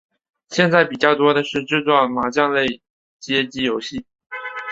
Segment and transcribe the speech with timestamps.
[0.49, 2.81] 现在比较多的是制作麻将类
[3.19, 4.03] 街机游戏。